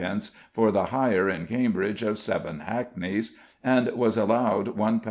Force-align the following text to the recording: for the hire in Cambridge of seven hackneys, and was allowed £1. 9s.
for 0.51 0.71
the 0.71 0.85
hire 0.85 1.29
in 1.29 1.45
Cambridge 1.45 2.01
of 2.01 2.17
seven 2.17 2.61
hackneys, 2.61 3.37
and 3.63 3.87
was 3.95 4.17
allowed 4.17 4.75
£1. 4.75 4.75
9s. 4.75 4.99